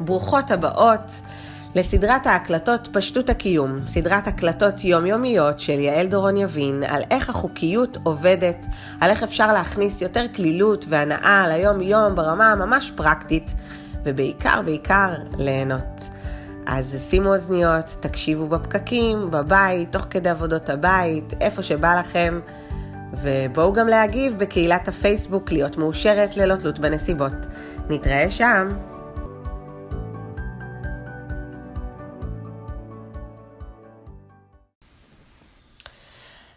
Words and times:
ברוכות 0.00 0.50
הבאות 0.50 1.12
לסדרת 1.74 2.26
ההקלטות 2.26 2.88
פשטות 2.92 3.30
הקיום, 3.30 3.78
סדרת 3.86 4.26
הקלטות 4.26 4.84
יומיומיות 4.84 5.58
של 5.58 5.78
יעל 5.78 6.06
דורון 6.06 6.36
יבין 6.36 6.82
על 6.88 7.02
איך 7.10 7.30
החוקיות 7.30 7.98
עובדת, 8.02 8.66
על 9.00 9.10
איך 9.10 9.22
אפשר 9.22 9.52
להכניס 9.52 10.02
יותר 10.02 10.24
כלילות 10.36 10.84
והנאה 10.88 11.48
ליום-יום 11.48 12.14
ברמה 12.14 12.54
ממש 12.54 12.92
פרקטית, 12.96 13.50
ובעיקר 14.04 14.62
בעיקר 14.64 15.12
ליהנות. 15.38 16.08
אז 16.66 16.96
שימו 17.10 17.32
אוזניות, 17.32 17.96
תקשיבו 18.00 18.48
בפקקים, 18.48 19.30
בבית, 19.30 19.92
תוך 19.92 20.06
כדי 20.10 20.28
עבודות 20.28 20.70
הבית, 20.70 21.34
איפה 21.40 21.62
שבא 21.62 22.00
לכם, 22.00 22.40
ובואו 23.22 23.72
גם 23.72 23.88
להגיב 23.88 24.38
בקהילת 24.38 24.88
הפייסבוק 24.88 25.52
להיות 25.52 25.76
מאושרת 25.76 26.36
ללא 26.36 26.56
תלות 26.56 26.78
בנסיבות. 26.78 27.32
נתראה 27.88 28.30
שם. 28.30 28.68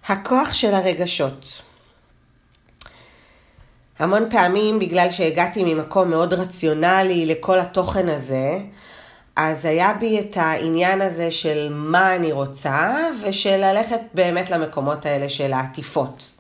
הכוח 0.07 0.53
של 0.53 0.73
הרגשות. 0.73 1.62
המון 3.99 4.29
פעמים, 4.29 4.79
בגלל 4.79 5.09
שהגעתי 5.09 5.63
ממקום 5.63 6.09
מאוד 6.09 6.34
רציונלי 6.34 7.26
לכל 7.26 7.59
התוכן 7.59 8.09
הזה, 8.09 8.57
אז 9.35 9.66
היה 9.66 9.93
בי 9.93 10.20
את 10.20 10.38
העניין 10.38 11.02
הזה 11.02 11.31
של 11.31 11.67
מה 11.71 12.16
אני 12.16 12.31
רוצה, 12.31 12.95
ושל 13.23 13.57
ללכת 13.57 13.99
באמת 14.13 14.49
למקומות 14.49 15.05
האלה 15.05 15.29
של 15.29 15.53
העטיפות. 15.53 16.34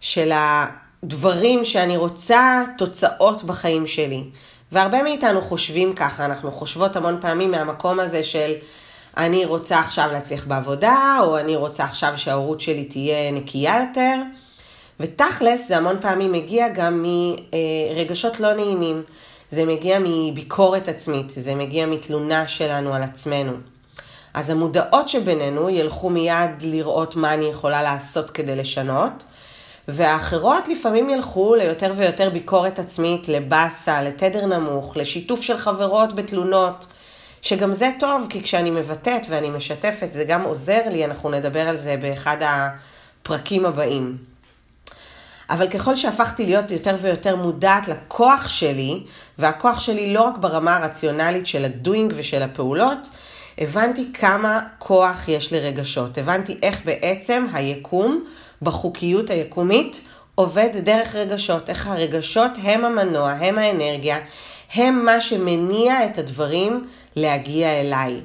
של 0.00 0.32
הדברים 0.34 1.64
שאני 1.64 1.96
רוצה, 1.96 2.62
תוצאות 2.78 3.44
בחיים 3.44 3.86
שלי. 3.86 4.24
והרבה 4.72 5.02
מאיתנו 5.02 5.42
חושבים 5.42 5.94
ככה, 5.94 6.24
אנחנו 6.24 6.52
חושבות 6.52 6.96
המון 6.96 7.18
פעמים 7.20 7.50
מהמקום 7.50 8.00
הזה 8.00 8.22
של 8.22 8.52
אני 9.16 9.44
רוצה 9.44 9.80
עכשיו 9.80 10.08
להצליח 10.12 10.46
בעבודה, 10.46 11.18
או 11.20 11.38
אני 11.38 11.56
רוצה 11.56 11.84
עכשיו 11.84 12.12
שההורות 12.16 12.60
שלי 12.60 12.84
תהיה 12.84 13.30
נקייה 13.30 13.80
יותר. 13.88 14.14
ותכלס 15.00 15.68
זה 15.68 15.76
המון 15.76 15.96
פעמים 16.00 16.32
מגיע 16.32 16.68
גם 16.68 17.04
מרגשות 17.94 18.40
לא 18.40 18.52
נעימים. 18.54 19.02
זה 19.50 19.64
מגיע 19.64 19.98
מביקורת 20.04 20.88
עצמית, 20.88 21.30
זה 21.30 21.54
מגיע 21.54 21.86
מתלונה 21.86 22.48
שלנו 22.48 22.94
על 22.94 23.02
עצמנו. 23.02 23.52
אז 24.34 24.50
המודעות 24.50 25.08
שבינינו 25.08 25.70
ילכו 25.70 26.10
מיד 26.10 26.50
לראות 26.62 27.16
מה 27.16 27.34
אני 27.34 27.44
יכולה 27.44 27.82
לעשות 27.82 28.30
כדי 28.30 28.56
לשנות, 28.56 29.24
והאחרות 29.88 30.68
לפעמים 30.68 31.10
ילכו 31.10 31.54
ליותר 31.54 31.92
ויותר 31.96 32.30
ביקורת 32.30 32.78
עצמית, 32.78 33.28
לבאסה, 33.28 34.02
לתדר 34.02 34.46
נמוך, 34.46 34.96
לשיתוף 34.96 35.40
של 35.40 35.56
חברות 35.56 36.12
בתלונות, 36.14 36.86
שגם 37.44 37.72
זה 37.72 37.90
טוב, 37.98 38.26
כי 38.30 38.42
כשאני 38.42 38.70
מבטאת 38.70 39.26
ואני 39.28 39.50
משתפת, 39.50 40.12
זה 40.12 40.24
גם 40.24 40.42
עוזר 40.42 40.80
לי, 40.90 41.04
אנחנו 41.04 41.30
נדבר 41.30 41.68
על 41.68 41.76
זה 41.76 41.96
באחד 41.96 42.36
הפרקים 42.40 43.66
הבאים. 43.66 44.16
אבל 45.50 45.68
ככל 45.68 45.96
שהפכתי 45.96 46.46
להיות 46.46 46.70
יותר 46.70 46.96
ויותר 47.00 47.36
מודעת 47.36 47.88
לכוח 47.88 48.48
שלי, 48.48 49.02
והכוח 49.38 49.80
שלי 49.80 50.14
לא 50.14 50.22
רק 50.22 50.38
ברמה 50.38 50.76
הרציונלית 50.76 51.46
של 51.46 51.64
הדוינג 51.64 52.12
ושל 52.16 52.42
הפעולות, 52.42 53.08
הבנתי 53.58 54.12
כמה 54.12 54.60
כוח 54.78 55.28
יש 55.28 55.52
לרגשות. 55.52 56.18
הבנתי 56.18 56.56
איך 56.62 56.80
בעצם 56.84 57.46
היקום, 57.52 58.24
בחוקיות 58.62 59.30
היקומית, 59.30 60.00
עובד 60.34 60.70
דרך 60.82 61.14
רגשות. 61.14 61.70
איך 61.70 61.86
הרגשות 61.86 62.52
הם 62.62 62.84
המנוע, 62.84 63.30
הם 63.30 63.58
האנרגיה, 63.58 64.18
הם 64.74 65.04
מה 65.04 65.20
שמניע 65.20 66.04
את 66.04 66.18
הדברים 66.18 66.86
להגיע 67.16 67.80
אליי. 67.80 68.20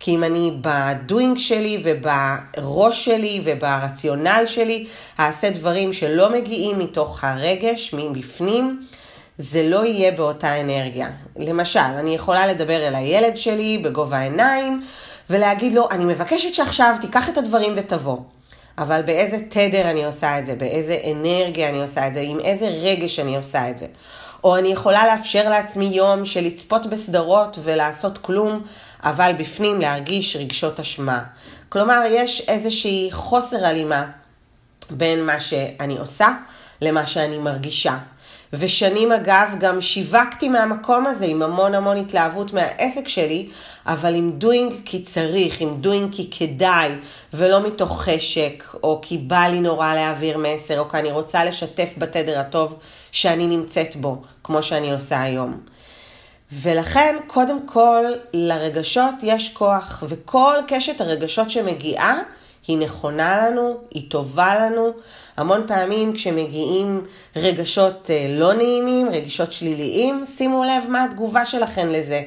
כי 0.00 0.14
אם 0.14 0.24
אני 0.24 0.52
בדוינג 0.60 1.38
שלי 1.38 1.82
ובראש 1.84 3.04
שלי 3.04 3.40
וברציונל 3.44 4.42
שלי 4.46 4.86
אעשה 5.20 5.50
דברים 5.50 5.92
שלא 5.92 6.32
מגיעים 6.32 6.78
מתוך 6.78 7.24
הרגש, 7.24 7.94
מבפנים, 7.94 8.82
זה 9.38 9.62
לא 9.62 9.84
יהיה 9.84 10.10
באותה 10.10 10.60
אנרגיה. 10.60 11.08
למשל, 11.36 11.78
אני 11.80 12.14
יכולה 12.14 12.46
לדבר 12.46 12.88
אל 12.88 12.94
הילד 12.94 13.36
שלי 13.36 13.78
בגובה 13.78 14.18
העיניים 14.18 14.82
ולהגיד 15.30 15.72
לו, 15.72 15.88
אני 15.90 16.04
מבקשת 16.04 16.54
שעכשיו 16.54 16.94
תיקח 17.00 17.28
את 17.28 17.38
הדברים 17.38 17.72
ותבוא. 17.76 18.18
אבל 18.78 19.02
באיזה 19.02 19.36
תדר 19.48 19.90
אני 19.90 20.04
עושה 20.04 20.38
את 20.38 20.46
זה, 20.46 20.54
באיזה 20.54 20.98
אנרגיה 21.12 21.68
אני 21.68 21.80
עושה 21.82 22.06
את 22.06 22.14
זה, 22.14 22.20
עם 22.20 22.40
איזה 22.40 22.66
רגש 22.66 23.18
אני 23.18 23.36
עושה 23.36 23.70
את 23.70 23.78
זה. 23.78 23.86
או 24.44 24.56
אני 24.56 24.68
יכולה 24.68 25.06
לאפשר 25.06 25.48
לעצמי 25.48 25.84
יום 25.84 26.26
של 26.26 26.40
לצפות 26.40 26.86
בסדרות 26.86 27.58
ולעשות 27.62 28.18
כלום, 28.18 28.62
אבל 29.02 29.32
בפנים 29.38 29.80
להרגיש 29.80 30.36
רגשות 30.36 30.80
אשמה. 30.80 31.24
כלומר, 31.68 32.02
יש 32.10 32.40
איזושהי 32.48 33.08
חוסר 33.12 33.66
הלימה 33.66 34.06
בין 34.90 35.26
מה 35.26 35.40
שאני 35.40 35.98
עושה 35.98 36.28
למה 36.80 37.06
שאני 37.06 37.38
מרגישה. 37.38 37.96
ושנים 38.58 39.12
אגב 39.12 39.54
גם 39.58 39.80
שיווקתי 39.80 40.48
מהמקום 40.48 41.06
הזה 41.06 41.24
עם 41.24 41.42
המון 41.42 41.74
המון 41.74 41.96
התלהבות 41.96 42.52
מהעסק 42.52 43.08
שלי, 43.08 43.48
אבל 43.86 44.14
עם 44.14 44.32
doing 44.32 44.72
כי 44.84 45.02
צריך, 45.02 45.60
עם 45.60 45.76
doing 45.80 46.14
כי 46.14 46.30
כדאי, 46.30 46.90
ולא 47.32 47.66
מתוך 47.66 48.02
חשק, 48.02 48.64
או 48.82 48.98
כי 49.02 49.18
בא 49.18 49.46
לי 49.50 49.60
נורא 49.60 49.94
להעביר 49.94 50.38
מסר, 50.38 50.80
או 50.80 50.88
כי 50.88 50.96
אני 50.96 51.12
רוצה 51.12 51.44
לשתף 51.44 51.90
בתדר 51.98 52.38
הטוב 52.38 52.78
שאני 53.12 53.46
נמצאת 53.46 53.96
בו, 53.96 54.22
כמו 54.44 54.62
שאני 54.62 54.92
עושה 54.92 55.22
היום. 55.22 55.60
ולכן, 56.52 57.16
קודם 57.26 57.66
כל, 57.66 58.04
לרגשות 58.32 59.14
יש 59.22 59.52
כוח, 59.52 60.02
וכל 60.08 60.56
קשת 60.68 61.00
הרגשות 61.00 61.50
שמגיעה, 61.50 62.18
היא 62.66 62.78
נכונה 62.78 63.46
לנו, 63.46 63.76
היא 63.90 64.10
טובה 64.10 64.54
לנו. 64.54 64.90
המון 65.36 65.64
פעמים 65.66 66.12
כשמגיעים 66.12 67.06
רגשות 67.36 68.10
אה, 68.10 68.26
לא 68.28 68.52
נעימים, 68.52 69.08
רגשות 69.12 69.52
שליליים, 69.52 70.24
שימו 70.26 70.64
לב 70.64 70.90
מה 70.90 71.04
התגובה 71.04 71.46
שלכם 71.46 71.86
לזה. 71.86 72.22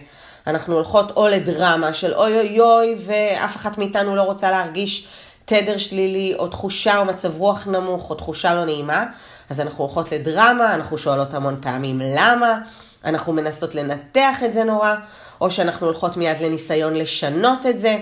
אנחנו 0.47 0.75
הולכות 0.75 1.11
או 1.11 1.27
לדרמה 1.27 1.93
של 1.93 2.13
אוי 2.13 2.39
אוי 2.39 2.59
אוי, 2.59 2.95
ואף 2.99 3.55
אחת 3.55 3.77
מאיתנו 3.77 4.15
לא 4.15 4.21
רוצה 4.21 4.51
להרגיש 4.51 5.07
תדר 5.45 5.77
שלילי, 5.77 6.33
או 6.37 6.47
תחושה 6.47 6.97
או 6.97 7.05
מצב 7.05 7.39
רוח 7.39 7.67
נמוך, 7.67 8.09
או 8.09 8.15
תחושה 8.15 8.53
לא 8.53 8.65
נעימה. 8.65 9.05
אז 9.49 9.61
אנחנו 9.61 9.83
הולכות 9.83 10.11
לדרמה, 10.11 10.75
אנחנו 10.75 10.97
שואלות 10.97 11.33
המון 11.33 11.57
פעמים 11.61 12.01
למה, 12.03 12.59
אנחנו 13.05 13.33
מנסות 13.33 13.75
לנתח 13.75 14.43
את 14.45 14.53
זה 14.53 14.63
נורא, 14.63 14.95
או 15.41 15.51
שאנחנו 15.51 15.85
הולכות 15.87 16.17
מיד 16.17 16.39
לניסיון 16.39 16.95
לשנות 16.95 17.65
את 17.65 17.79
זה. 17.79 17.97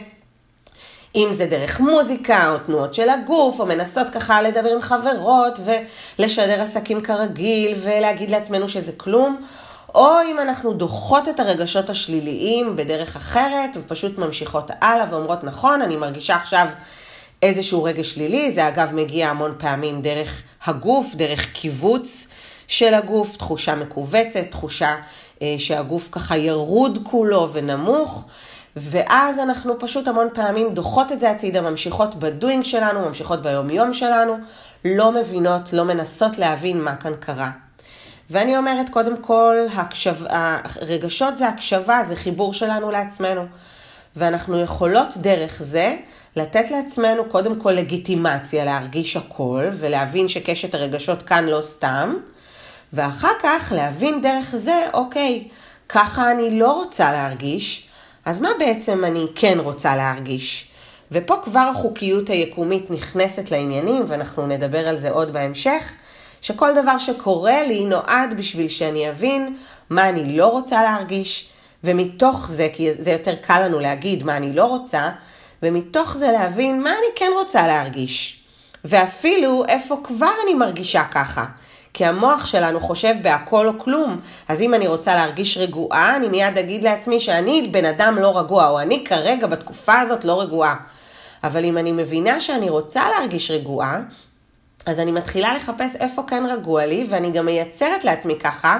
אם 1.16 1.30
זה 1.31 1.46
דרך 1.46 1.80
מוזיקה 1.80 2.52
או 2.52 2.58
תנועות 2.58 2.94
של 2.94 3.09
הגוף, 3.09 3.59
או 3.59 3.66
מנסות 3.66 4.09
ככה 4.09 4.42
לדבר 4.42 4.70
עם 4.70 4.81
חברות 4.81 5.59
ולשדר 6.20 6.62
עסקים 6.62 7.02
כרגיל 7.02 7.78
ולהגיד 7.84 8.31
לעצמנו 8.31 8.70
שזה 8.70 8.92
כלום, 8.98 9.42
או 9.96 10.09
אם 10.31 10.40
אנחנו 10.40 10.74
דוחות 10.74 11.30
את 11.30 11.40
הרגשות 11.40 11.90
השליליים 11.90 12.76
בדרך 12.76 13.16
אחרת 13.16 13.70
ופשוט 13.76 14.18
ממשיכות 14.18 14.72
הלאה 14.81 15.06
ואומרות 15.12 15.44
נכון, 15.44 15.81
אני 15.81 15.96
מרגישה 15.96 16.36
עכשיו 16.36 16.68
איזשהו 17.42 17.84
רגש 17.84 18.14
שלילי, 18.14 18.52
זה 18.52 18.68
אגב 18.68 18.94
מגיע 18.94 19.30
המון 19.30 19.56
פעמים 19.58 20.02
דרך 20.02 20.44
הגוף, 20.66 21.16
דרך 21.16 21.52
קיבוץ 21.53 22.28
של 22.68 22.94
הגוף, 22.94 23.38
תחושה 23.38 23.76
מכווצת, 23.76 24.46
תחושה 24.50 24.96
אה, 25.42 25.56
שהגוף 25.58 26.09
ככה 26.12 26.38
ירוד 26.38 27.00
כולו 27.03 27.50
ונמוך. 27.53 28.26
ואז 28.75 29.40
אנחנו 29.40 29.80
פשוט 29.80 30.08
המון 30.08 30.28
פעמים 30.34 30.72
דוחות 30.72 31.12
את 31.12 31.19
זה 31.19 31.31
הצידה, 31.31 31.62
ממשיכות 31.62 32.16
בדוינג 32.16 32.63
שלנו, 32.63 33.08
ממשיכות 33.08 33.41
ביומיום 33.41 33.94
שלנו, 33.94 34.38
לא 34.86 35.12
מבינות, 35.12 35.74
לא 35.74 35.86
מנסות 35.86 36.38
להבין 36.38 36.81
מה 36.81 36.96
כאן 36.96 37.14
קרה. 37.19 37.52
ואני 38.30 38.58
אומרת, 38.58 38.90
קודם 38.90 39.18
כל, 39.18 39.56
הקשב, 39.75 40.16
הרגשות 40.29 41.38
זה 41.38 41.47
הקשבה, 41.47 42.03
זה 42.08 42.16
חיבור 42.16 42.53
שלנו 42.53 42.91
לעצמנו. 42.91 43.46
ואנחנו 44.16 44.59
יכולות 44.59 45.17
דרך 45.17 45.61
זה 45.64 45.96
לתת 46.35 46.72
לעצמנו 46.72 47.26
קודם 47.26 47.55
כל 47.55 47.72
לגיטימציה 47.72 48.66
להרגיש 48.66 49.17
הכל 49.17 49.64
ולהבין 49.73 50.28
שקשת 50.28 50.76
הרגשות 50.76 51.22
כאן 51.22 51.46
לא 51.46 51.61
סתם, 51.61 52.16
ואחר 52.94 53.32
כך 53.44 53.72
להבין 53.76 54.22
דרך 54.22 54.55
זה, 54.55 54.88
אוקיי, 54.94 55.47
ככה 55.90 56.32
אני 56.32 56.59
לא 56.59 56.73
רוצה 56.73 57.11
להרגיש, 57.11 57.84
אז 58.25 58.39
מה 58.39 58.49
בעצם 58.59 59.05
אני 59.05 59.25
כן 59.35 59.57
רוצה 59.59 59.95
להרגיש? 59.95 60.67
ופה 61.11 61.35
כבר 61.43 61.72
החוקיות 61.75 62.29
היקומית 62.29 62.91
נכנסת 62.91 63.51
לעניינים, 63.51 64.03
ואנחנו 64.07 64.47
נדבר 64.47 64.87
על 64.87 64.97
זה 64.97 65.09
עוד 65.09 65.33
בהמשך, 65.33 65.93
שכל 66.41 66.81
דבר 66.81 66.97
שקורה 66.97 67.63
לי 67.67 67.85
נועד 67.85 68.33
בשביל 68.37 68.67
שאני 68.67 69.09
אבין 69.09 69.55
מה 69.89 70.09
אני 70.09 70.37
לא 70.37 70.47
רוצה 70.47 70.83
להרגיש, 70.83 71.49
ומתוך 71.83 72.47
זה, 72.49 72.67
כי 72.73 72.93
זה 72.93 73.11
יותר 73.11 73.35
קל 73.35 73.66
לנו 73.66 73.79
להגיד 73.79 74.23
מה 74.23 74.37
אני 74.37 74.53
לא 74.53 74.66
רוצה, 74.66 75.09
ומתוך 75.63 76.17
זה 76.17 76.31
להבין 76.31 76.83
מה 76.83 76.89
אני 76.89 77.07
כן 77.16 77.29
רוצה 77.39 77.67
להרגיש. 77.67 78.43
ואפילו 78.85 79.66
איפה 79.67 79.99
כבר 80.03 80.31
אני 80.43 80.53
מרגישה 80.53 81.03
ככה. 81.11 81.45
כי 81.96 82.06
המוח 82.06 82.46
שלנו 82.46 82.80
חושב 82.80 83.16
בהכל 83.22 83.68
או 83.68 83.80
כלום. 83.80 84.20
אז 84.47 84.62
אם 84.62 84.74
אני 84.74 84.88
רוצה 84.88 85.16
להרגיש 85.16 85.58
רגועה, 85.58 86.16
אני 86.16 86.28
מיד 86.28 86.58
אגיד 86.58 86.84
לעצמי 86.84 87.20
שאני 87.20 87.70
בן 87.72 87.86
אדם 87.86 88.18
לא 88.18 88.40
רגוע, 88.40 88.70
או 88.70 88.80
אני 88.80 89.03
כרגע 89.06 89.47
בתקופה 89.47 90.00
הזאת 90.00 90.26
לא 90.26 90.42
רגועה. 90.42 90.76
אבל 91.44 91.66
אם 91.66 91.78
אני 91.78 91.92
מבינה 91.92 92.42
שאני 92.42 92.70
רוצה 92.70 93.09
להרגיש 93.09 93.52
רגועה, 93.52 94.02
אז 94.86 95.00
אני 95.00 95.12
מתחילה 95.12 95.53
לחפש 95.53 95.96
איפה 95.96 96.24
כן 96.28 96.44
רגוע 96.50 96.86
לי, 96.86 97.08
ואני 97.09 97.32
גם 97.32 97.46
מייצרת 97.46 98.03
לעצמי 98.03 98.36
ככה 98.40 98.78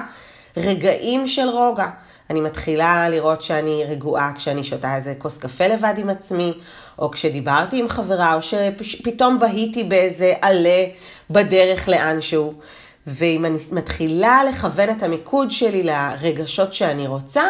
רגעים 0.56 1.28
של 1.28 1.48
רוגע. 1.48 1.88
אני 2.30 2.40
מתחילה 2.40 3.08
לראות 3.08 3.42
שאני 3.42 3.84
רגועה 3.88 4.32
כשאני 4.34 4.64
שותה 4.64 4.96
איזה 4.96 5.14
כוס 5.18 5.38
קפה 5.38 5.66
לבד 5.66 5.94
עם 5.96 6.10
עצמי, 6.10 6.54
או 6.98 7.10
כשדיברתי 7.10 7.80
עם 7.80 7.88
חברה, 7.88 8.34
או 8.34 8.42
שפתאום 8.82 9.38
בהיתי 9.38 9.84
באיזה 9.84 10.34
עלה 10.42 10.84
בדרך 11.30 11.88
לאנשהו. 11.88 12.54
ואם 13.06 13.44
אני 13.44 13.58
מתחילה 13.72 14.44
לכוון 14.48 14.90
את 14.90 15.02
המיקוד 15.02 15.50
שלי 15.50 15.82
לרגשות 15.82 16.74
שאני 16.74 17.06
רוצה, 17.06 17.44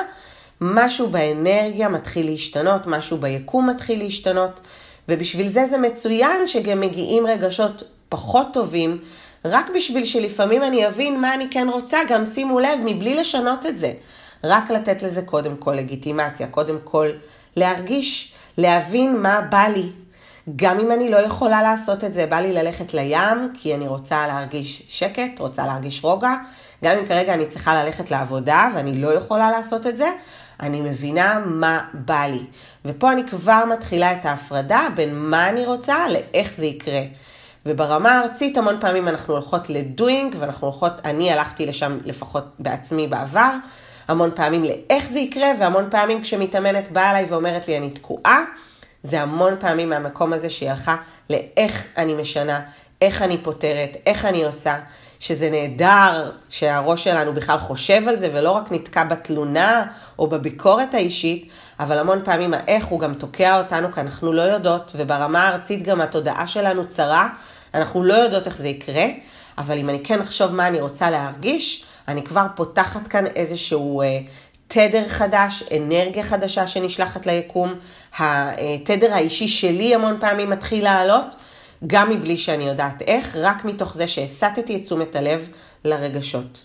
משהו 0.60 1.08
באנרגיה 1.08 1.88
מתחיל 1.88 2.26
להשתנות, 2.26 2.86
משהו 2.86 3.18
ביקום 3.18 3.70
מתחיל 3.70 3.98
להשתנות, 3.98 4.60
ובשביל 5.08 5.48
זה 5.48 5.66
זה 5.66 5.78
מצוין 5.78 6.46
שגם 6.46 6.80
מגיעים 6.80 7.26
רגשות 7.26 7.82
פחות 8.08 8.46
טובים, 8.52 8.98
רק 9.44 9.70
בשביל 9.74 10.04
שלפעמים 10.04 10.62
אני 10.62 10.86
אבין 10.86 11.20
מה 11.20 11.34
אני 11.34 11.46
כן 11.50 11.68
רוצה, 11.72 11.98
גם 12.08 12.26
שימו 12.26 12.60
לב, 12.60 12.78
מבלי 12.84 13.14
לשנות 13.14 13.66
את 13.66 13.78
זה. 13.78 13.92
רק 14.44 14.70
לתת 14.70 15.02
לזה 15.02 15.22
קודם 15.22 15.56
כל 15.56 15.72
לגיטימציה, 15.72 16.48
קודם 16.48 16.76
כל 16.84 17.08
להרגיש, 17.56 18.32
להבין 18.58 19.16
מה 19.16 19.40
בא 19.40 19.66
לי. 19.74 19.86
גם 20.56 20.80
אם 20.80 20.92
אני 20.92 21.10
לא 21.10 21.16
יכולה 21.16 21.62
לעשות 21.62 22.04
את 22.04 22.14
זה, 22.14 22.26
בא 22.26 22.36
לי 22.36 22.52
ללכת 22.52 22.94
לים, 22.94 23.52
כי 23.54 23.74
אני 23.74 23.88
רוצה 23.88 24.26
להרגיש 24.26 24.82
שקט, 24.88 25.38
רוצה 25.38 25.66
להרגיש 25.66 26.04
רוגע. 26.04 26.34
גם 26.84 26.98
אם 26.98 27.06
כרגע 27.06 27.34
אני 27.34 27.46
צריכה 27.46 27.84
ללכת 27.84 28.10
לעבודה 28.10 28.68
ואני 28.74 29.02
לא 29.02 29.14
יכולה 29.14 29.50
לעשות 29.50 29.86
את 29.86 29.96
זה, 29.96 30.08
אני 30.60 30.80
מבינה 30.80 31.38
מה 31.46 31.80
בא 31.94 32.24
לי. 32.24 32.44
ופה 32.84 33.12
אני 33.12 33.28
כבר 33.28 33.64
מתחילה 33.72 34.12
את 34.12 34.26
ההפרדה 34.26 34.88
בין 34.94 35.14
מה 35.14 35.48
אני 35.48 35.66
רוצה 35.66 36.08
לאיך 36.08 36.54
זה 36.54 36.66
יקרה. 36.66 37.02
וברמה 37.66 38.18
הארצית 38.18 38.56
המון 38.56 38.76
פעמים 38.80 39.08
אנחנו 39.08 39.34
הולכות 39.34 39.70
לדוינג, 39.70 40.36
ואנחנו 40.38 40.66
הולכות, 40.66 41.00
אני 41.04 41.32
הלכתי 41.32 41.66
לשם 41.66 41.98
לפחות 42.04 42.44
בעצמי 42.58 43.06
בעבר, 43.06 43.50
המון 44.08 44.30
פעמים 44.34 44.64
לאיך 44.64 45.10
זה 45.10 45.18
יקרה, 45.18 45.48
והמון 45.60 45.88
פעמים 45.90 46.22
כשמתאמנת 46.22 46.92
באה 46.92 47.10
אליי 47.10 47.24
ואומרת 47.28 47.68
לי 47.68 47.76
אני 47.76 47.90
תקועה, 47.90 48.44
זה 49.06 49.22
המון 49.22 49.54
פעמים 49.60 49.90
מהמקום 49.90 50.32
הזה 50.32 50.50
שהיא 50.50 50.70
הלכה 50.70 50.96
לאיך 51.30 51.86
אני 51.96 52.14
משנה, 52.14 52.60
איך 53.02 53.22
אני 53.22 53.42
פותרת, 53.42 53.96
איך 54.06 54.24
אני 54.24 54.44
עושה, 54.44 54.76
שזה 55.20 55.50
נהדר 55.50 56.30
שהראש 56.48 57.04
שלנו 57.04 57.34
בכלל 57.34 57.58
חושב 57.58 58.08
על 58.08 58.16
זה 58.16 58.30
ולא 58.34 58.50
רק 58.50 58.72
נתקע 58.72 59.04
בתלונה 59.04 59.84
או 60.18 60.26
בביקורת 60.26 60.94
האישית, 60.94 61.48
אבל 61.80 61.98
המון 61.98 62.24
פעמים 62.24 62.54
האיך 62.54 62.84
הוא 62.84 63.00
גם 63.00 63.14
תוקע 63.14 63.58
אותנו 63.58 63.92
כי 63.92 64.00
אנחנו 64.00 64.32
לא 64.32 64.42
יודעות, 64.42 64.92
וברמה 64.96 65.48
הארצית 65.48 65.82
גם 65.82 66.00
התודעה 66.00 66.46
שלנו 66.46 66.88
צרה, 66.88 67.28
אנחנו 67.74 68.04
לא 68.04 68.14
יודעות 68.14 68.46
איך 68.46 68.56
זה 68.56 68.68
יקרה, 68.68 69.04
אבל 69.58 69.78
אם 69.78 69.88
אני 69.88 70.04
כן 70.04 70.20
אחשוב 70.20 70.54
מה 70.54 70.66
אני 70.66 70.80
רוצה 70.80 71.10
להרגיש, 71.10 71.84
אני 72.08 72.22
כבר 72.22 72.46
פותחת 72.54 73.08
כאן 73.08 73.26
איזשהו 73.26 74.02
אה, 74.02 74.18
תדר 74.68 75.08
חדש, 75.08 75.64
אנרגיה 75.76 76.22
חדשה 76.22 76.66
שנשלחת 76.66 77.26
ליקום. 77.26 77.74
התדר 78.18 79.14
האישי 79.14 79.48
שלי 79.48 79.94
המון 79.94 80.16
פעמים 80.20 80.50
מתחיל 80.50 80.84
לעלות, 80.84 81.36
גם 81.86 82.10
מבלי 82.10 82.38
שאני 82.38 82.64
יודעת 82.64 83.02
איך, 83.02 83.36
רק 83.36 83.64
מתוך 83.64 83.94
זה 83.94 84.08
שהסטתי 84.08 84.76
את 84.76 84.82
תשומת 84.82 85.16
הלב 85.16 85.48
לרגשות. 85.84 86.64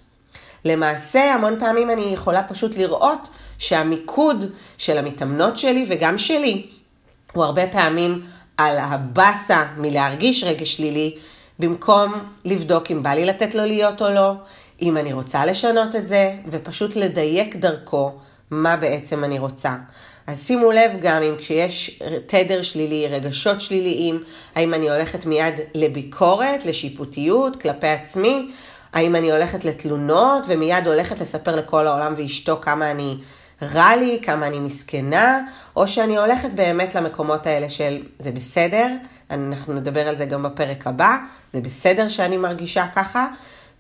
למעשה, 0.66 1.34
המון 1.34 1.60
פעמים 1.60 1.90
אני 1.90 2.02
יכולה 2.02 2.44
פשוט 2.44 2.78
לראות 2.78 3.30
שהמיקוד 3.58 4.46
של 4.78 4.98
המתאמנות 4.98 5.58
שלי 5.58 5.86
וגם 5.88 6.18
שלי 6.18 6.68
הוא 7.34 7.44
הרבה 7.44 7.68
פעמים 7.68 8.22
על 8.58 8.78
הבאסה 8.78 9.66
מלהרגיש 9.78 10.44
רגש 10.44 10.76
שלילי, 10.76 11.16
במקום 11.62 12.14
לבדוק 12.46 12.92
אם 12.92 13.04
בא 13.04 13.10
לי 13.10 13.26
לתת 13.26 13.56
לו 13.56 13.66
להיות 13.66 14.02
או 14.02 14.10
לא, 14.10 14.34
אם 14.82 14.98
אני 14.98 15.14
רוצה 15.14 15.46
לשנות 15.46 15.96
את 15.96 16.08
זה, 16.08 16.34
ופשוט 16.48 16.96
לדייק 16.96 17.56
דרכו 17.56 18.12
מה 18.52 18.76
בעצם 18.76 19.24
אני 19.24 19.40
רוצה. 19.40 19.76
אז 20.28 20.48
שימו 20.48 20.72
לב 20.72 20.92
גם 21.02 21.22
אם 21.24 21.36
כשיש 21.38 22.00
תדר 22.28 22.62
שלילי, 22.62 23.08
רגשות 23.08 23.62
שליליים, 23.62 24.24
האם 24.56 24.74
אני 24.74 24.90
הולכת 24.90 25.26
מיד 25.26 25.54
לביקורת, 25.76 26.66
לשיפוטיות, 26.66 27.62
כלפי 27.62 27.88
עצמי, 27.88 28.52
האם 28.94 29.16
אני 29.16 29.32
הולכת 29.32 29.66
לתלונות 29.66 30.44
ומיד 30.48 30.88
הולכת 30.88 31.20
לספר 31.20 31.56
לכל 31.56 31.88
העולם 31.88 32.14
ואשתו 32.18 32.58
כמה 32.62 32.92
אני 32.92 33.18
רע 33.62 33.96
לי, 33.96 34.20
כמה 34.22 34.48
אני 34.48 34.60
מסכנה, 34.60 35.40
או 35.76 35.88
שאני 35.88 36.18
הולכת 36.18 36.50
באמת 36.56 36.96
למקומות 36.96 37.48
האלה 37.48 37.70
של 37.70 38.04
זה 38.20 38.32
בסדר, 38.32 38.88
אנחנו 39.32 39.74
נדבר 39.74 40.08
על 40.08 40.16
זה 40.16 40.26
גם 40.26 40.44
בפרק 40.44 40.88
הבא, 40.88 41.18
זה 41.50 41.62
בסדר 41.62 42.10
שאני 42.10 42.38
מרגישה 42.38 42.86
ככה, 42.96 43.28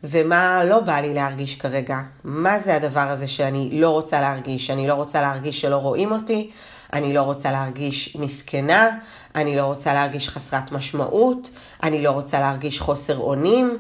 ומה 0.04 0.63
לא 0.63 0.80
בא 0.80 1.00
לי 1.00 1.13
להרגיש 1.13 1.56
כרגע. 1.56 2.00
מה 2.24 2.60
זה 2.60 2.75
הדבר 2.75 3.00
הזה 3.10 3.28
שאני 3.28 3.69
לא 3.74 3.89
רוצה 3.89 4.22
להרגיש? 4.22 4.69
אני 4.69 4.88
לא 4.88 4.94
רוצה 4.94 5.22
להרגיש 5.22 5.62
שלא 5.62 5.75
רואים 5.75 6.12
אותי, 6.12 6.51
אני 6.94 7.13
לא 7.13 7.22
רוצה 7.22 7.51
להרגיש 7.51 8.16
מסכנה, 8.16 8.89
אני 9.36 9.56
לא 9.56 9.62
רוצה 9.62 9.94
להרגיש 9.94 10.30
חסרת 10.30 10.72
משמעות, 10.72 11.50
אני 11.84 12.04
לא 12.04 12.12
רוצה 12.12 12.39
להרגיש 12.39 12.80
חוסר 12.80 13.18
אונים, 13.18 13.77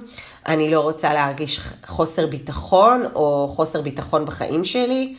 אני 0.47 0.71
לא 0.71 0.79
רוצה 0.79 1.13
להרגיש 1.13 1.61
חוסר 1.85 2.27
ביטחון 2.27 3.03
או 3.15 3.47
חוסר 3.55 3.81
ביטחון 3.81 4.25
בחיים 4.25 4.65
שלי. 4.65 5.15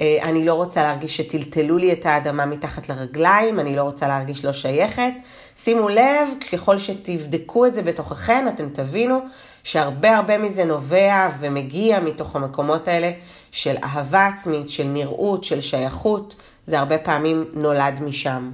אה, 0.00 0.18
אני 0.22 0.44
לא 0.44 0.54
רוצה 0.54 0.82
להרגיש 0.82 1.16
שטלטלו 1.16 1.78
לי 1.78 1.92
את 1.92 2.06
האדמה 2.06 2.46
מתחת 2.46 2.88
לרגליים, 2.88 3.60
אני 3.60 3.76
לא 3.76 3.82
רוצה 3.82 4.08
להרגיש 4.08 4.44
לא 4.44 4.52
שייכת. 4.52 5.12
שימו 5.56 5.88
לב, 5.88 6.28
ככל 6.52 6.78
שתבדקו 6.78 7.66
את 7.66 7.74
זה 7.74 7.82
בתוככן, 7.82 8.48
אתם 8.48 8.68
תבינו 8.68 9.18
שהרבה 9.64 10.16
הרבה 10.16 10.38
מזה 10.38 10.64
נובע 10.64 11.28
ומגיע 11.40 12.00
מתוך 12.00 12.36
המקומות 12.36 12.88
האלה 12.88 13.10
של 13.52 13.76
אהבה 13.84 14.26
עצמית, 14.26 14.70
של 14.70 14.84
נראות, 14.84 15.44
של 15.44 15.60
שייכות, 15.60 16.34
זה 16.64 16.78
הרבה 16.78 16.98
פעמים 16.98 17.44
נולד 17.52 18.00
משם. 18.02 18.50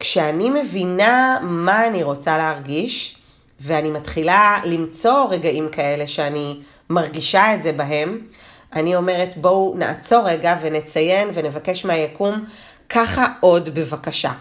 כשאני 0.00 0.50
מבינה 0.50 1.38
מה 1.42 1.86
אני 1.86 2.02
רוצה 2.02 2.38
להרגיש, 2.38 3.16
ואני 3.60 3.90
מתחילה 3.90 4.58
למצוא 4.64 5.26
רגעים 5.30 5.68
כאלה 5.68 6.06
שאני 6.06 6.60
מרגישה 6.90 7.54
את 7.54 7.62
זה 7.62 7.72
בהם, 7.72 8.18
אני 8.72 8.96
אומרת 8.96 9.36
בואו 9.36 9.74
נעצור 9.76 10.28
רגע 10.28 10.56
ונציין 10.60 11.30
ונבקש 11.32 11.84
מהיקום 11.84 12.44
ככה 12.88 13.26
עוד 13.40 13.68
בבקשה. 13.68 14.32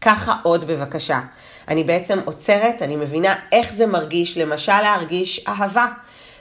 ככה 0.00 0.36
עוד 0.42 0.64
בבקשה. 0.64 1.20
אני 1.68 1.84
בעצם 1.84 2.18
עוצרת, 2.24 2.82
אני 2.82 2.96
מבינה 2.96 3.34
איך 3.52 3.74
זה 3.74 3.86
מרגיש, 3.86 4.38
למשל 4.38 4.80
להרגיש 4.82 5.44
אהבה, 5.48 5.86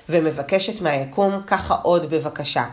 ומבקשת 0.09 0.81
מהיקום 0.81 1.41
ככה 1.47 1.75
עוד 1.75 2.09
בבקשה. 2.09 2.65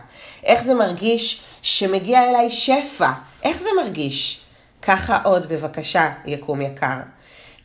איך 0.43 0.63
זה 0.63 0.73
מרגיש 0.73 1.43
שמגיע 1.61 2.29
אליי 2.29 2.49
שפע? 2.49 3.11
איך 3.43 3.61
זה 3.61 3.69
מרגיש? 3.83 4.41
ככה 4.81 5.19
עוד 5.23 5.47
בבקשה, 5.49 6.11
יקום 6.25 6.61
יקר. 6.61 6.97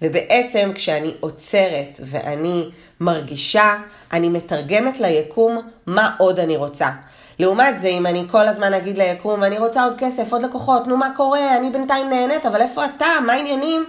ובעצם 0.03 0.71
כשאני 0.75 1.15
עוצרת 1.21 2.00
ואני 2.03 2.69
מרגישה, 3.00 3.76
אני 4.12 4.29
מתרגמת 4.29 5.00
ליקום 5.00 5.59
מה 5.87 6.15
עוד 6.19 6.41
אני 6.41 6.57
רוצה. 6.57 6.91
לעומת 7.38 7.79
זה, 7.79 7.88
אם 7.88 8.07
אני 8.07 8.25
כל 8.31 8.49
הזמן 8.49 8.75
אגיד 8.75 8.99
ליקום, 8.99 9.45
אני 9.45 9.59
רוצה 9.59 9.85
עוד 9.85 9.95
כסף, 9.99 10.33
עוד 10.33 10.43
לקוחות, 10.43 10.87
נו 10.87 10.97
מה 10.97 11.09
קורה, 11.17 11.57
אני 11.57 11.71
בינתיים 11.71 12.11
נהנית, 12.11 12.47
אבל 12.47 12.61
איפה 12.61 12.85
אתה, 12.85 13.07
מה 13.26 13.33
העניינים? 13.33 13.85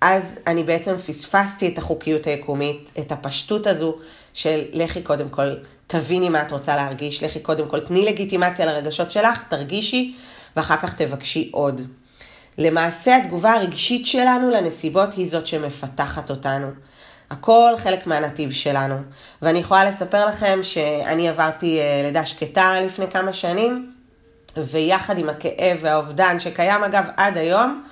אז 0.00 0.38
אני 0.46 0.64
בעצם 0.64 0.96
פספסתי 0.96 1.68
את 1.68 1.78
החוקיות 1.78 2.26
היקומית, 2.26 2.90
את 2.98 3.12
הפשטות 3.12 3.66
הזו 3.66 3.94
של 4.34 4.62
לכי 4.72 5.02
קודם 5.02 5.28
כל, 5.28 5.54
תביני 5.86 6.28
מה 6.28 6.42
את 6.42 6.52
רוצה 6.52 6.76
להרגיש, 6.76 7.22
לכי 7.22 7.40
קודם 7.40 7.68
כל, 7.68 7.80
תני 7.80 8.04
לגיטימציה 8.06 8.66
לרגשות 8.66 9.10
שלך, 9.10 9.42
תרגישי, 9.48 10.14
ואחר 10.56 10.76
כך 10.76 10.94
תבקשי 10.94 11.48
עוד. 11.52 11.82
למעשה 12.58 13.16
התגובה 13.16 13.52
הרגשית 13.52 14.06
שלנו 14.06 14.50
לנסיבות 14.50 15.14
היא 15.14 15.26
זאת 15.26 15.46
שמפתחת 15.46 16.30
אותנו. 16.30 16.66
הכל 17.30 17.72
חלק 17.76 18.06
מהנתיב 18.06 18.52
שלנו. 18.52 18.94
ואני 19.42 19.58
יכולה 19.58 19.84
לספר 19.84 20.26
לכם 20.26 20.58
שאני 20.62 21.28
עברתי 21.28 21.80
אה, 21.80 22.02
לידה 22.04 22.26
שקטה 22.26 22.80
לפני 22.80 23.10
כמה 23.10 23.32
שנים, 23.32 23.92
ויחד 24.56 25.18
עם 25.18 25.28
הכאב 25.28 25.78
והאובדן 25.80 26.40
שקיים 26.40 26.84
אגב 26.84 27.04
עד 27.16 27.36
היום, 27.36 27.82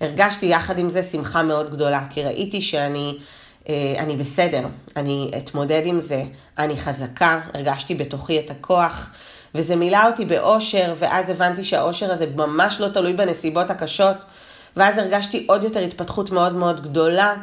הרגשתי 0.00 0.46
יחד 0.46 0.78
עם 0.78 0.90
זה 0.90 1.02
שמחה 1.02 1.42
מאוד 1.42 1.70
גדולה, 1.70 2.04
כי 2.10 2.22
ראיתי 2.22 2.62
שאני 2.62 3.18
אה, 3.68 3.94
אני 3.98 4.16
בסדר, 4.16 4.66
אני 4.96 5.30
אתמודד 5.38 5.82
עם 5.84 6.00
זה, 6.00 6.22
אני 6.58 6.76
חזקה, 6.76 7.40
הרגשתי 7.54 7.94
בתוכי 7.94 8.40
את 8.40 8.50
הכוח. 8.50 9.10
וזה 9.54 9.76
מילא 9.76 10.06
אותי 10.06 10.24
באושר, 10.24 10.94
ואז 10.96 11.30
הבנתי 11.30 11.64
שהאושר 11.64 12.12
הזה 12.12 12.26
ממש 12.36 12.80
לא 12.80 12.88
תלוי 12.88 13.12
בנסיבות 13.12 13.70
הקשות, 13.70 14.16
ואז 14.76 14.98
הרגשתי 14.98 15.44
עוד 15.48 15.64
יותר 15.64 15.80
התפתחות 15.80 16.30
מאוד 16.30 16.52
מאוד 16.52 16.80
גדולה, 16.80 17.34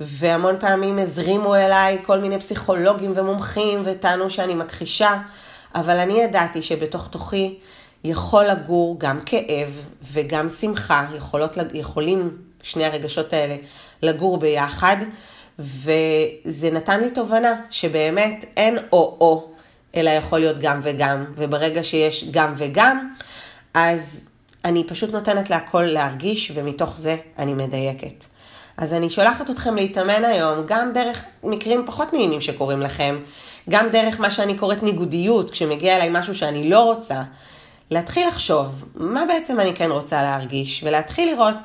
והמון 0.00 0.56
פעמים 0.60 0.98
הזרימו 0.98 1.54
אליי 1.54 1.98
כל 2.02 2.18
מיני 2.18 2.38
פסיכולוגים 2.38 3.12
ומומחים 3.14 3.82
וטענו 3.84 4.30
שאני 4.30 4.54
מכחישה, 4.54 5.18
אבל 5.74 5.98
אני 5.98 6.22
ידעתי 6.22 6.62
שבתוך 6.62 7.08
תוכי 7.08 7.58
יכול 8.04 8.44
לגור 8.44 8.96
גם 8.98 9.20
כאב 9.26 9.86
וגם 10.12 10.48
שמחה, 10.48 11.06
יכולות, 11.16 11.56
יכולים 11.72 12.36
שני 12.62 12.84
הרגשות 12.84 13.32
האלה 13.32 13.56
לגור 14.02 14.38
ביחד, 14.38 14.96
וזה 15.58 16.70
נתן 16.72 17.00
לי 17.00 17.10
תובנה 17.10 17.54
שבאמת 17.70 18.44
אין 18.56 18.78
או-או, 18.92 19.51
אלא 19.96 20.10
יכול 20.10 20.38
להיות 20.38 20.58
גם 20.58 20.80
וגם, 20.82 21.24
וברגע 21.36 21.84
שיש 21.84 22.24
גם 22.30 22.54
וגם, 22.56 23.14
אז 23.74 24.20
אני 24.64 24.86
פשוט 24.86 25.12
נותנת 25.12 25.50
להכל 25.50 25.82
להרגיש, 25.82 26.52
ומתוך 26.54 26.96
זה 26.96 27.16
אני 27.38 27.54
מדייקת. 27.54 28.24
אז 28.76 28.92
אני 28.92 29.10
שולחת 29.10 29.50
אתכם 29.50 29.76
להתאמן 29.76 30.24
היום, 30.24 30.58
גם 30.66 30.92
דרך 30.92 31.24
מקרים 31.44 31.82
פחות 31.86 32.12
נעימים 32.12 32.40
שקורים 32.40 32.80
לכם, 32.80 33.18
גם 33.70 33.88
דרך 33.88 34.20
מה 34.20 34.30
שאני 34.30 34.58
קוראת 34.58 34.82
ניגודיות, 34.82 35.50
כשמגיע 35.50 35.96
אליי 35.96 36.08
משהו 36.12 36.34
שאני 36.34 36.70
לא 36.70 36.80
רוצה, 36.80 37.22
להתחיל 37.90 38.28
לחשוב 38.28 38.84
מה 38.94 39.24
בעצם 39.28 39.60
אני 39.60 39.74
כן 39.74 39.90
רוצה 39.90 40.22
להרגיש, 40.22 40.84
ולהתחיל 40.84 41.32
לראות 41.32 41.56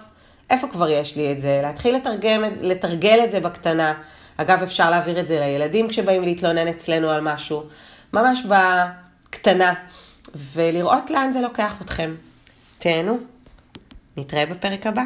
איפה 0.49 0.67
כבר 0.67 0.89
יש 0.89 1.15
לי 1.15 1.31
את 1.31 1.41
זה, 1.41 1.59
להתחיל 1.63 1.95
לתרגם, 1.95 2.43
לתרגל 2.61 3.19
את 3.23 3.31
זה 3.31 3.39
בקטנה. 3.39 3.93
אגב, 4.37 4.61
אפשר 4.63 4.89
להעביר 4.89 5.19
את 5.19 5.27
זה 5.27 5.39
לילדים 5.39 5.87
כשבאים 5.87 6.23
להתלונן 6.23 6.67
אצלנו 6.67 7.09
על 7.09 7.21
משהו, 7.21 7.63
ממש 8.21 8.43
בקטנה, 9.29 9.73
ולראות 10.35 11.09
לאן 11.09 11.31
זה 11.31 11.41
לוקח 11.41 11.81
אתכם. 11.81 12.15
תהנו, 12.79 13.17
נתראה 14.17 14.45
בפרק 14.45 14.87
הבא. 14.87 15.03